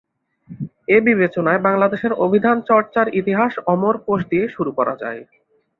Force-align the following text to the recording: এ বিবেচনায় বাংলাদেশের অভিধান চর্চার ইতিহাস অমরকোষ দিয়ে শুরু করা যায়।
এ 0.87 1.07
বিবেচনায় 1.07 1.61
বাংলাদেশের 1.67 2.13
অভিধান 2.25 2.57
চর্চার 2.69 3.05
ইতিহাস 3.19 3.53
অমরকোষ 3.73 4.19
দিয়ে 4.31 4.45
শুরু 4.55 4.71
করা 4.77 4.93
যায়। 5.01 5.21